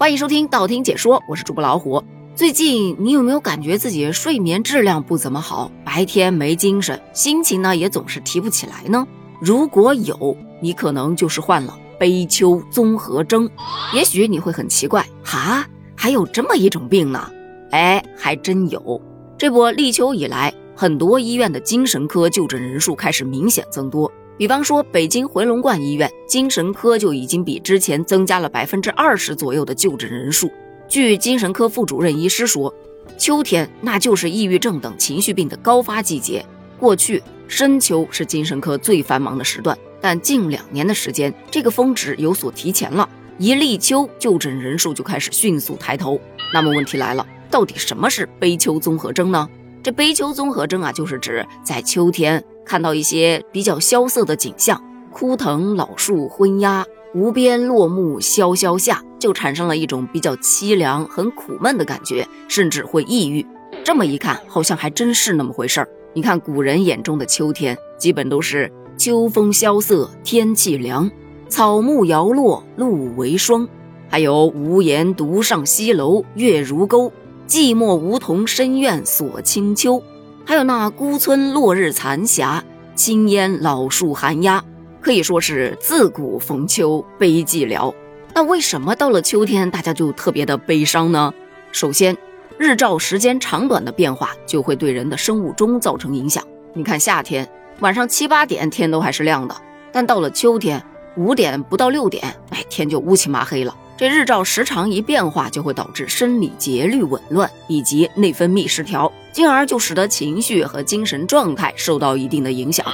[0.00, 2.00] 欢迎收听道听解说，我是主播老虎。
[2.36, 9.04] 最近你有没有感觉自己睡眠质量不怎么好，白天没精神，心情呢也总是提不起来呢？
[9.40, 13.50] 如果有，你可能就是患了悲秋综合征。
[13.92, 15.66] 也许你会很奇怪，哈，
[15.96, 17.28] 还有这么一种病呢？
[17.72, 19.02] 哎，还真有。
[19.36, 24.08] 这波立秋以来，很多医院的精神科就诊人数开始明显增多。
[24.38, 30.48] 比方说，北京回龙观医院精神科就已经比之前增加了百分之二十左右的就诊人数。
[30.86, 32.72] 据精神科副主任医师说，
[33.18, 36.46] 秋天那就是抑郁症等情绪病的高发季节。
[36.78, 43.08] 过去深秋是精神科最繁忙的时段，但近两年的时间，这个峰值有所提前了。
[43.38, 46.20] 一立秋，就诊人数就开始迅速抬头。
[46.54, 49.48] 那么问题来了，到底什么是悲秋综合征呢？
[49.82, 52.42] 这悲秋综合征啊，就是指在秋天。
[52.68, 54.78] 看到一些比较萧瑟的景象，
[55.10, 63.44] 枯藤老树昏鸦，无边落木萧萧下，就产生了一种比较凄凉、很苦闷的感觉，甚至会抑郁。
[63.82, 65.88] 这么一看，好像还真是那么回事儿。
[66.12, 71.10] 你看古人眼中的秋天，基本都是秋风萧瑟，天气凉，
[71.48, 73.66] 草木摇落，露为霜，
[74.10, 77.10] 还有无言独上西楼，月如钩，
[77.48, 80.02] 寂寞梧桐深院锁清秋。
[80.44, 82.64] 还有那孤村落日残霞，
[82.98, 84.62] 青烟老树寒鸦，
[85.00, 87.94] 可以说是自古逢秋悲寂寥。
[88.34, 91.32] 那为什么到了秋天大家就特别的悲伤呢？
[91.70, 92.18] 首先，
[92.58, 96.42] 日照时间长短的变化就会对人的生物钟造成影响。
[96.72, 99.54] 你看夏天晚上七八点天都还是亮的，
[99.92, 100.82] 但到了秋天
[101.16, 103.72] 五点不到六点，哎天就乌漆麻黑了。
[103.98, 109.12] 这日照时长一变化，就会导致生理节律紊乱以及内分泌失调。
[109.32, 112.86] 进而就使得情绪和精神状态受到一定的影响。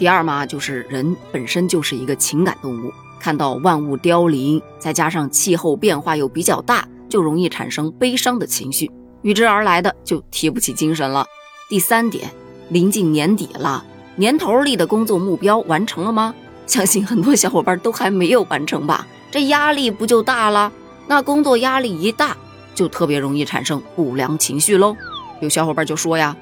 [0.00, 8.90] 第二嘛，就是人本身就是一个情感动物，看到万物凋零，再加上气候变化又比较大，就容易产生悲伤的情绪，
[9.22, 11.24] 与之而来的就提不起精神了。
[11.68, 12.28] 第三点，
[12.68, 13.84] 临近年底了，
[14.16, 16.34] 年头立的工作目标完成了吗？
[16.66, 20.72] 相信很多小伙伴都还没有完成吧，这压力不就大了？
[21.06, 22.36] 那工作压力一大，
[22.74, 24.96] 就特别容易产生不良情绪喽。
[25.40, 26.36] 有小伙伴就说呀，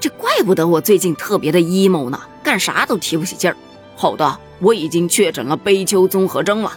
[0.00, 3.56] 这怪不得我最近特别的 emo 呢，干啥都提不起劲儿。
[3.94, 6.72] 好的，我已经确诊了悲秋综合征了。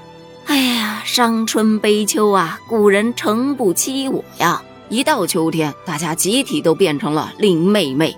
[0.46, 4.62] 哎呀，伤春悲秋啊，古人诚不欺我呀。
[4.90, 8.18] 一到秋天，大家集体都变成了林妹妹。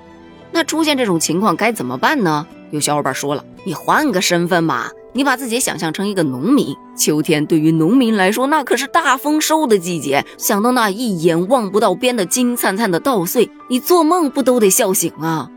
[0.52, 2.48] 那出现这种情况该怎么办呢？
[2.72, 4.90] 有小伙伴说了，你换个身份嘛。
[5.16, 10.26] 你把自己想象成一个农民，秋天对于农民来说，那可是大丰收的季节。
[10.38, 15.50] 想到那一眼望不到边的金灿灿的稻穗，你做梦不都得笑醒啊？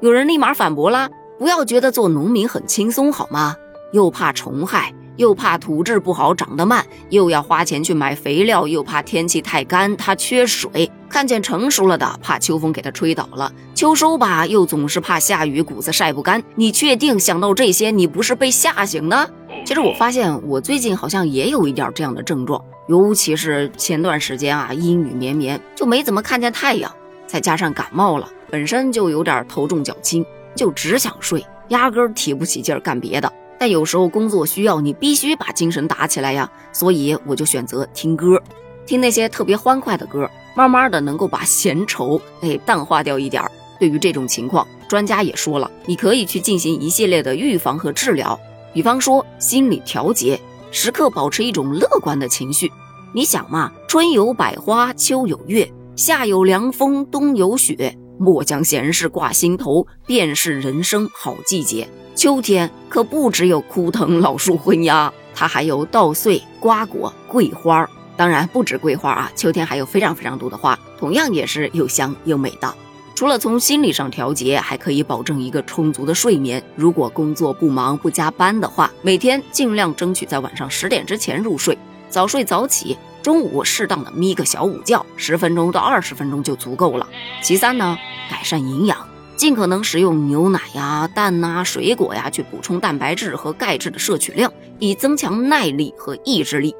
[0.00, 3.56] 有人立马反驳啦：“不要觉得做农民很轻松好吗？
[3.92, 10.90] 又怕虫害。”又怕土质不好长得慢，又要花钱去买肥料，又怕天气太干，它缺水。
[11.10, 16.42] 看见成熟了的，怕秋风给它吹倒了；秋收吧，又总是怕下雨，谷子晒不干。
[16.54, 19.30] 你确定想到这些，你不是被吓醒的？
[19.66, 22.58] 其实我发现我最近好像也有一点这样的症状，
[22.88, 26.90] 尤其是前段时间啊，阴雨绵绵，就没怎么看见太阳，
[27.26, 30.24] 再加上感冒了，本身就有点头重脚轻，
[30.56, 33.30] 就只想睡，压根提不起劲儿干别的。
[33.60, 38.42] 但有时候工作需要你必须把精神打起来呀，所以我就选择听歌，
[38.86, 40.26] 听那些特别欢快的歌，
[40.56, 43.52] 慢慢的能够把闲愁给淡化掉一点儿。
[43.78, 48.40] 对于这种情况，专家也说了，你可以去进行一系列的预防和治疗，
[48.72, 52.72] 比方说心理调节，时刻保持一种乐观的情绪。
[53.12, 61.86] 你想嘛，春有百花，秋有月，夏有凉风，冬有雪，莫将闲事挂心头，便是人生好季节。
[62.14, 67.88] 秋天可不只有枯藤老树昏鸦，它还有稻穗、瓜果、桂花。
[68.16, 72.74] 当然不止桂花啊，秋天还有非常非常多的花，同样也是又香又美的。
[73.14, 76.62] 除了从心理上调节，还可以保证一个充足的睡眠。
[76.74, 81.78] 如果工作不忙不加班的话，每天尽量争取在晚上十点之前入睡，
[82.08, 87.06] 早睡早起，中午适当的眯个小午觉，十分钟到二十分钟就足够了。
[87.40, 87.96] 其三呢，
[88.28, 89.09] 改善营养。
[89.40, 96.76] 尽可能食用牛奶呀、蛋呐、水果呀，去补充蛋白质和钙质的摄取量，以增强耐力和意志力。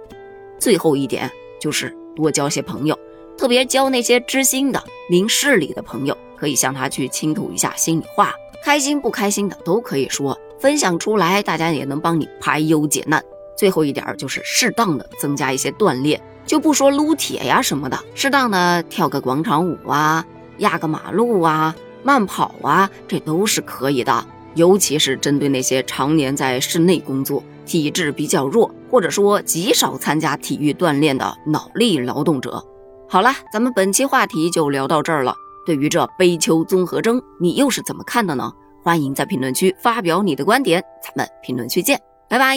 [0.59, 2.95] 最后一点就是多交些朋友，
[3.39, 13.25] 特别交那些知心的、明事理的朋友，可以向他去倾吐一下心里话，开心不开心的都可以说，分享出来，大家也能帮你排忧解难。
[13.57, 20.23] 最后一点就是适当的增加一些锻炼，就不说撸铁呀什么的，适当的跳个广场舞啊，
[20.59, 21.75] 压个马路啊。
[22.03, 32.65] 慢跑啊，这都是可以的，尤其是针对那些常年在室内工作、体质比较弱或者说极少参加体育锻炼的脑力劳动者。
[33.09, 35.35] 好了，咱们本期话题就聊到这儿了。
[35.67, 38.53] 对于这悲秋综合征，你又是怎么看的呢？
[38.83, 42.57] 欢迎在评论区发表你的观点，咱们评论区见，拜拜。